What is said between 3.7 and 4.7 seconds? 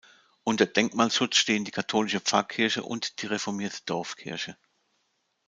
Dorfkirche.